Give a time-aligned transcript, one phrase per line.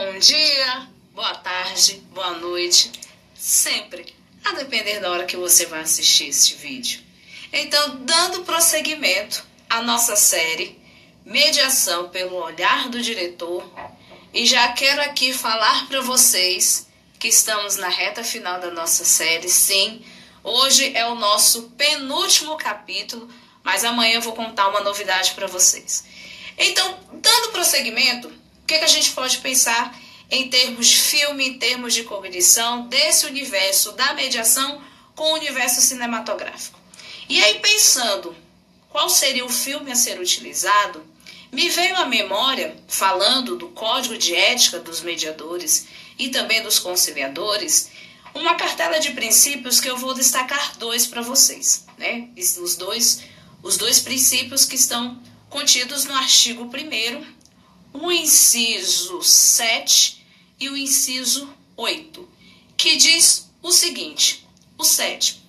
[0.00, 2.92] Bom dia, boa tarde, boa noite,
[3.34, 4.14] sempre,
[4.44, 7.00] a depender da hora que você vai assistir este vídeo.
[7.52, 10.80] Então, dando prosseguimento à nossa série
[11.26, 13.68] Mediação pelo Olhar do Diretor,
[14.32, 16.86] e já quero aqui falar para vocês
[17.18, 19.48] que estamos na reta final da nossa série.
[19.48, 20.04] Sim,
[20.44, 23.28] hoje é o nosso penúltimo capítulo,
[23.64, 26.04] mas amanhã eu vou contar uma novidade para vocês.
[26.56, 28.37] Então, dando prosseguimento,
[28.68, 29.98] que, que a gente pode pensar
[30.30, 34.82] em termos de filme, em termos de cognição, desse universo da mediação
[35.16, 36.78] com o universo cinematográfico?
[37.28, 38.36] E aí, pensando
[38.90, 41.02] qual seria o filme a ser utilizado,
[41.50, 45.86] me veio à memória, falando do código de ética dos mediadores
[46.18, 47.90] e também dos conciliadores,
[48.34, 52.28] uma cartela de princípios que eu vou destacar dois para vocês, né?
[52.36, 53.22] Os dois,
[53.62, 57.37] os dois princípios que estão contidos no artigo 1
[57.92, 60.24] o inciso 7
[60.60, 62.28] e o inciso 8,
[62.76, 65.42] que diz o seguinte: o 7,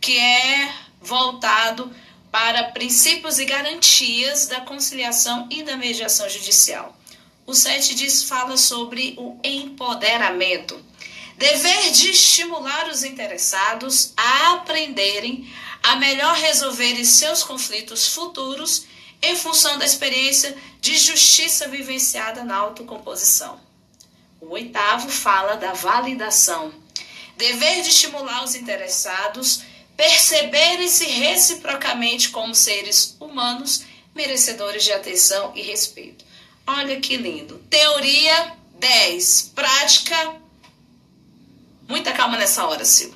[0.00, 1.90] que é voltado
[2.30, 6.96] para princípios e garantias da conciliação e da mediação judicial.
[7.46, 10.84] O 7 diz fala sobre o empoderamento.
[11.38, 15.48] Dever de estimular os interessados a aprenderem
[15.82, 18.86] a melhor resolverem seus conflitos futuros
[19.22, 23.58] em função da experiência de justiça vivenciada na autocomposição.
[24.40, 26.72] O oitavo fala da validação.
[27.36, 29.62] Dever de estimular os interessados
[29.96, 33.82] perceberem-se reciprocamente como seres humanos
[34.14, 36.24] merecedores de atenção e respeito.
[36.64, 37.58] Olha que lindo.
[37.68, 39.50] Teoria 10.
[39.56, 40.36] Prática.
[41.88, 43.10] Muita calma nessa hora, Sil.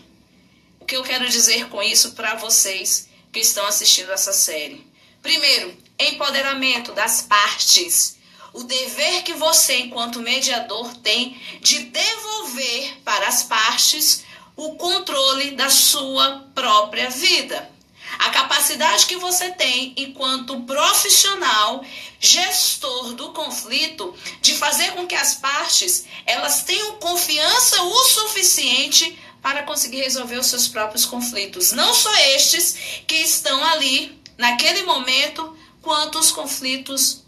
[0.81, 4.85] O que eu quero dizer com isso para vocês que estão assistindo essa série?
[5.23, 8.19] Primeiro, empoderamento das partes.
[8.53, 14.25] O dever que você, enquanto mediador, tem de devolver para as partes
[14.57, 17.71] o controle da sua própria vida.
[18.19, 21.85] A capacidade que você tem enquanto profissional,
[22.19, 29.63] gestor do conflito, de fazer com que as partes elas tenham confiança o suficiente para
[29.63, 32.77] conseguir resolver os seus próprios conflitos, não só estes
[33.07, 37.23] que estão ali naquele momento, quanto os conflitos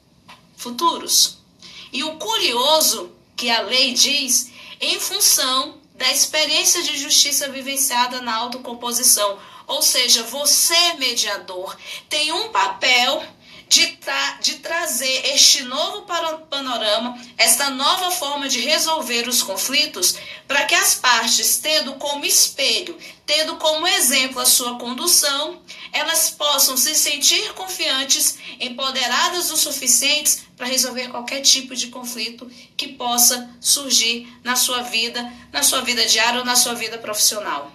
[0.57, 1.39] futuros.
[1.93, 8.35] E o curioso que a lei diz, em função da experiência de justiça vivenciada na
[8.35, 9.39] autocomposição.
[9.67, 11.77] Ou seja, você, mediador,
[12.09, 13.23] tem um papel
[13.73, 16.03] de, tra de trazer este novo
[16.51, 20.15] panorama, esta nova forma de resolver os conflitos,
[20.47, 26.77] para que as partes, tendo como espelho, tendo como exemplo a sua condução, elas possam
[26.77, 34.31] se sentir confiantes, empoderadas o suficientes para resolver qualquer tipo de conflito que possa surgir
[34.45, 37.73] na sua vida, na sua vida diária ou na sua vida profissional.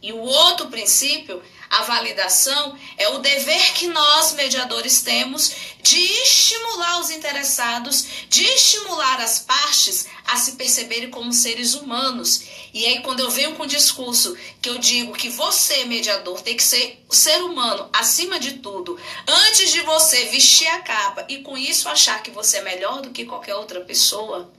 [0.00, 6.98] E o outro princípio a validação é o dever que nós, mediadores, temos de estimular
[6.98, 12.42] os interessados, de estimular as partes a se perceberem como seres humanos.
[12.74, 16.56] E aí, quando eu venho com o discurso que eu digo que você, mediador, tem
[16.56, 21.56] que ser ser humano acima de tudo, antes de você vestir a capa e com
[21.56, 24.52] isso achar que você é melhor do que qualquer outra pessoa,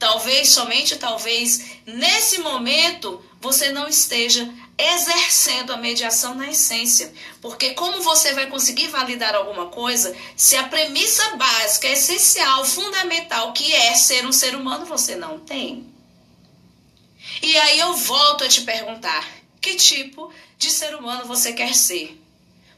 [0.00, 7.12] talvez, somente talvez, nesse momento, você não esteja exercendo a mediação na essência.
[7.40, 13.72] Porque como você vai conseguir validar alguma coisa se a premissa básica, essencial, fundamental, que
[13.72, 15.86] é ser um ser humano, você não tem?
[17.42, 19.26] E aí eu volto a te perguntar:
[19.60, 22.20] que tipo de ser humano você quer ser?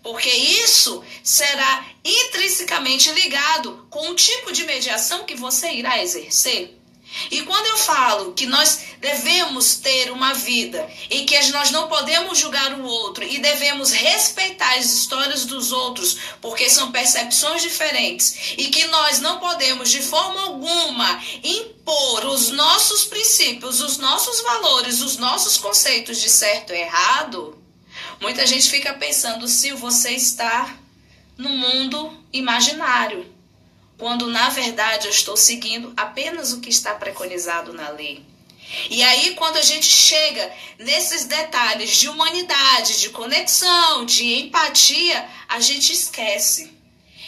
[0.02, 6.77] Porque isso será intrinsecamente ligado com o tipo de mediação que você irá exercer.
[7.30, 12.38] E quando eu falo que nós devemos ter uma vida em que nós não podemos
[12.38, 18.68] julgar o outro e devemos respeitar as histórias dos outros, porque são percepções diferentes, e
[18.68, 25.16] que nós não podemos de forma alguma impor os nossos princípios, os nossos valores, os
[25.16, 27.58] nossos conceitos de certo e errado,
[28.20, 30.76] muita gente fica pensando se você está
[31.36, 33.37] no mundo imaginário
[33.98, 38.24] quando na verdade eu estou seguindo apenas o que está preconizado na lei.
[38.90, 45.58] E aí, quando a gente chega nesses detalhes de humanidade, de conexão, de empatia, a
[45.58, 46.70] gente esquece.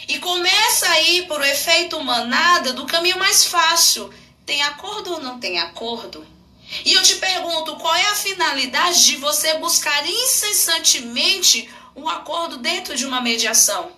[0.07, 4.13] E começa aí, por efeito manada, do caminho mais fácil.
[4.45, 6.25] Tem acordo ou não tem acordo?
[6.85, 12.95] E eu te pergunto, qual é a finalidade de você buscar incessantemente um acordo dentro
[12.95, 13.91] de uma mediação?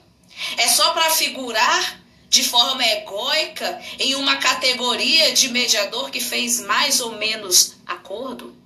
[0.57, 2.02] É só para figurar
[2.33, 8.57] de forma egóica em uma categoria de mediador que fez mais ou menos acordo?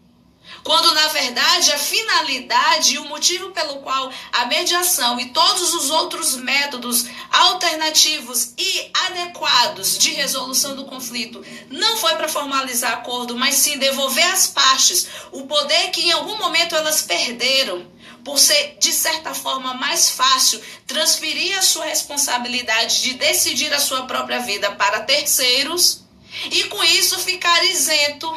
[0.63, 5.89] Quando na verdade a finalidade e o motivo pelo qual a mediação e todos os
[5.89, 13.55] outros métodos alternativos e adequados de resolução do conflito não foi para formalizar acordo, mas
[13.55, 17.85] sim devolver às partes o poder que em algum momento elas perderam
[18.27, 24.05] por ser, de certa forma, mais fácil transferir a sua responsabilidade de decidir a sua
[24.05, 26.03] própria vida para terceiros
[26.51, 28.29] e com isso ficar isento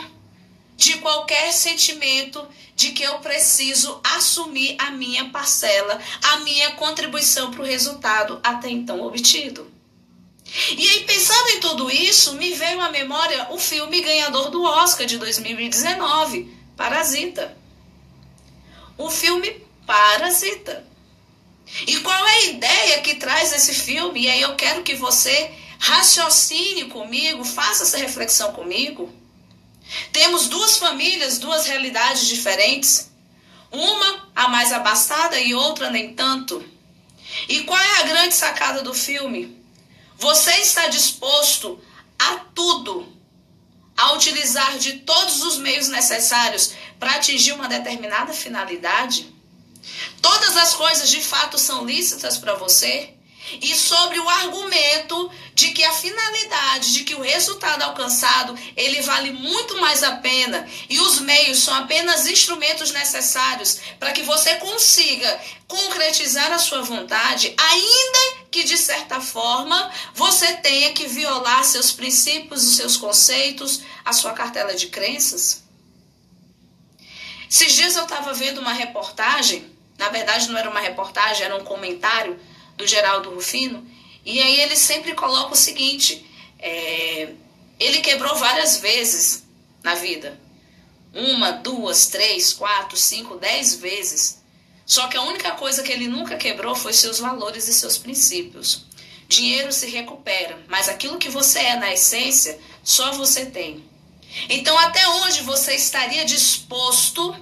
[0.76, 2.46] de qualquer sentimento
[2.76, 8.70] de que eu preciso assumir a minha parcela, a minha contribuição para o resultado até
[8.70, 9.68] então obtido.
[10.70, 15.04] E aí, pensando em tudo isso, me veio à memória o filme ganhador do Oscar
[15.04, 17.58] de 2019, Parasita.
[18.96, 20.86] O filme Parasita.
[21.84, 24.20] E qual é a ideia que traz esse filme?
[24.20, 25.50] E aí eu quero que você
[25.80, 29.12] raciocine comigo, faça essa reflexão comigo.
[30.12, 33.10] Temos duas famílias, duas realidades diferentes.
[33.72, 36.64] Uma a mais abastada e outra nem tanto.
[37.48, 39.60] E qual é a grande sacada do filme?
[40.16, 41.82] Você está disposto
[42.16, 43.12] a tudo,
[43.96, 49.39] a utilizar de todos os meios necessários para atingir uma determinada finalidade?
[50.20, 53.14] Todas as coisas de fato são lícitas para você?
[53.60, 59.32] e sobre o argumento de que a finalidade, de que o resultado alcançado, ele vale
[59.32, 65.40] muito mais a pena e os meios são apenas instrumentos necessários para que você consiga
[65.66, 72.64] concretizar a sua vontade, ainda que de certa forma você tenha que violar seus princípios,
[72.64, 75.64] os seus conceitos, a sua cartela de crenças.
[77.48, 79.69] Esses dias eu estava vendo uma reportagem,
[80.00, 82.40] na verdade não era uma reportagem, era um comentário
[82.74, 83.86] do Geraldo Rufino,
[84.24, 86.26] e aí ele sempre coloca o seguinte:
[86.58, 87.34] é,
[87.78, 89.44] ele quebrou várias vezes
[89.82, 90.40] na vida.
[91.12, 94.40] Uma, duas, três, quatro, cinco, dez vezes.
[94.86, 98.86] Só que a única coisa que ele nunca quebrou foi seus valores e seus princípios.
[99.28, 103.84] Dinheiro se recupera, mas aquilo que você é na essência, só você tem.
[104.48, 107.36] Então, até onde você estaria disposto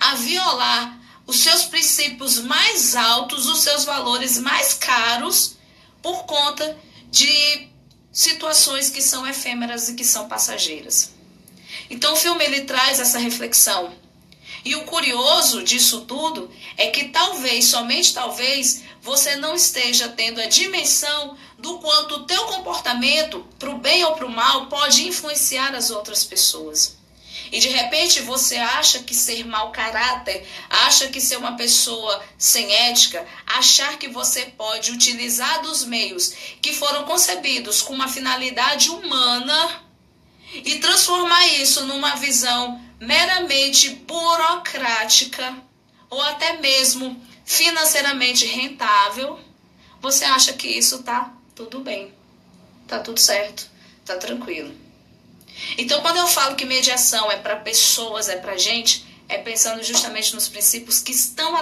[0.00, 0.97] a violar
[1.28, 5.56] os seus princípios mais altos, os seus valores mais caros,
[6.00, 6.74] por conta
[7.10, 7.68] de
[8.10, 11.12] situações que são efêmeras e que são passageiras.
[11.90, 13.92] Então o filme ele traz essa reflexão.
[14.64, 20.46] E o curioso disso tudo é que talvez, somente talvez, você não esteja tendo a
[20.46, 25.74] dimensão do quanto o teu comportamento, para o bem ou para o mal, pode influenciar
[25.74, 26.96] as outras pessoas.
[27.50, 32.72] E de repente você acha que ser mau caráter, acha que ser uma pessoa sem
[32.72, 39.82] ética, achar que você pode utilizar dos meios que foram concebidos com uma finalidade humana
[40.52, 45.56] e transformar isso numa visão meramente burocrática
[46.10, 49.38] ou até mesmo financeiramente rentável,
[50.00, 52.12] você acha que isso tá tudo bem,
[52.86, 53.68] tá tudo certo,
[54.04, 54.87] tá tranquilo.
[55.76, 60.34] Então, quando eu falo que mediação é para pessoas, é para gente, é pensando justamente
[60.34, 61.54] nos princípios que estão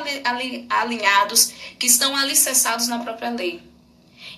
[0.70, 3.60] alinhados, que estão alicerçados na própria lei.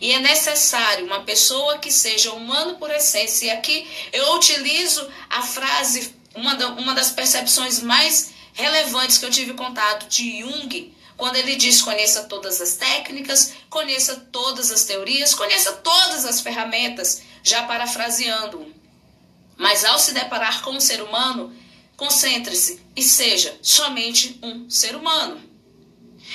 [0.01, 3.47] E é necessário uma pessoa que seja humano por essência.
[3.47, 9.55] E aqui eu utilizo a frase, uma, uma das percepções mais relevantes que eu tive
[9.55, 15.73] contato de Jung, quando ele diz: conheça todas as técnicas, conheça todas as teorias, conheça
[15.73, 18.78] todas as ferramentas, já parafraseando.
[19.59, 21.55] Mas ao se deparar com um ser humano,
[21.97, 25.43] concentre-se e seja somente um ser humano.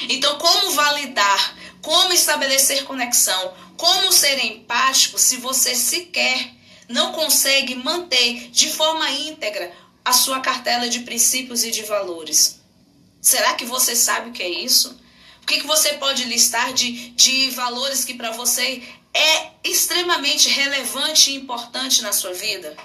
[0.10, 6.51] Então, como validar, como estabelecer conexão, como ser empático se você sequer
[6.89, 12.60] não consegue manter de forma íntegra a sua cartela de princípios e de valores?
[13.22, 15.00] Será que você sabe o que é isso?
[15.42, 21.32] O que, que você pode listar de, de valores que para você é extremamente relevante
[21.32, 22.75] e importante na sua vida?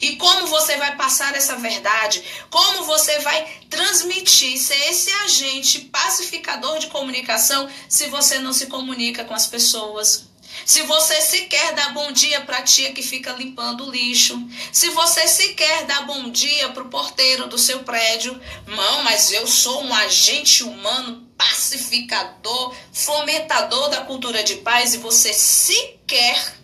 [0.00, 2.22] E como você vai passar essa verdade?
[2.48, 9.24] Como você vai transmitir, ser esse agente pacificador de comunicação se você não se comunica
[9.24, 10.30] com as pessoas?
[10.64, 14.42] Se você sequer dá bom dia para a tia que fica limpando o lixo,
[14.72, 19.46] se você sequer dá bom dia para o porteiro do seu prédio, não, mas eu
[19.46, 26.56] sou um agente humano pacificador, fomentador da cultura de paz e você sequer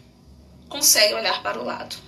[0.68, 2.05] consegue olhar para o lado.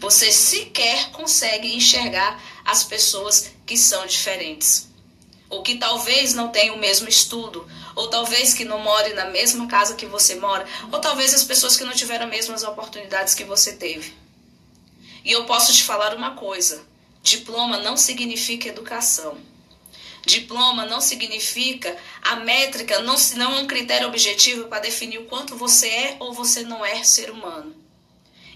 [0.00, 4.88] Você sequer consegue enxergar as pessoas que são diferentes.
[5.50, 7.66] ou que talvez não tenha o mesmo estudo,
[7.96, 11.76] ou talvez que não more na mesma casa que você mora, ou talvez as pessoas
[11.76, 14.14] que não tiveram as mesmas oportunidades que você teve.
[15.24, 16.86] E eu posso te falar uma coisa:
[17.20, 19.38] diploma não significa educação.
[20.24, 25.56] Diploma não significa a métrica, não, não é um critério objetivo para definir o quanto
[25.56, 27.79] você é ou você não é ser humano.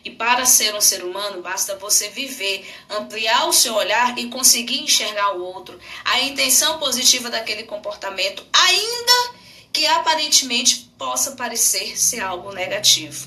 [0.05, 4.81] E para ser um ser humano, basta você viver, ampliar o seu olhar e conseguir
[4.81, 9.35] enxergar o outro, a intenção positiva daquele comportamento, ainda
[9.73, 13.27] que aparentemente possa parecer ser algo negativo.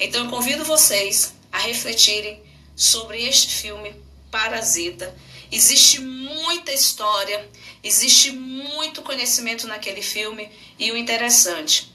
[0.00, 2.42] Então eu convido vocês a refletirem
[2.74, 3.94] sobre este filme
[4.30, 5.14] Parasita.
[5.52, 7.48] Existe muita história,
[7.82, 11.92] existe muito conhecimento naquele filme e o interessante,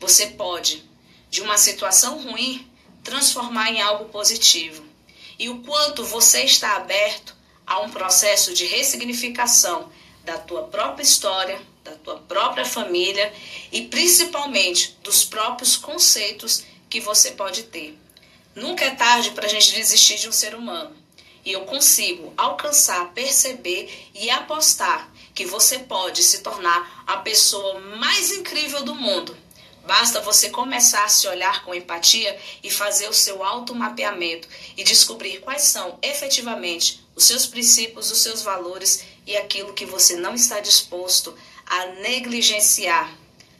[0.00, 0.82] você pode,
[1.30, 2.66] de uma situação ruim,
[3.06, 4.84] transformar em algo positivo.
[5.38, 9.88] E o quanto você está aberto a um processo de ressignificação
[10.24, 13.32] da tua própria história, da tua própria família
[13.70, 17.96] e principalmente dos próprios conceitos que você pode ter.
[18.56, 20.96] Nunca é tarde para a gente desistir de um ser humano.
[21.44, 28.32] E eu consigo alcançar, perceber e apostar que você pode se tornar a pessoa mais
[28.32, 29.45] incrível do mundo
[29.86, 35.40] Basta você começar a se olhar com empatia e fazer o seu automapeamento e descobrir
[35.40, 40.58] quais são efetivamente os seus princípios, os seus valores e aquilo que você não está
[40.58, 43.16] disposto a negligenciar,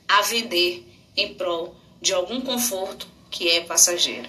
[0.09, 0.85] a vender
[1.17, 4.29] em prol de algum conforto que é passageiro.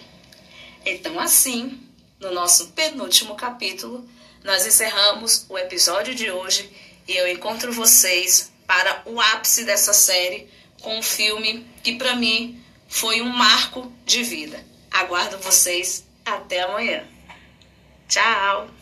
[0.86, 1.82] Então, assim,
[2.20, 4.08] no nosso penúltimo capítulo,
[4.44, 6.72] nós encerramos o episódio de hoje
[7.08, 10.48] e eu encontro vocês para o ápice dessa série
[10.82, 14.64] com um filme que para mim foi um marco de vida.
[14.92, 17.04] Aguardo vocês até amanhã.
[18.08, 18.77] Tchau!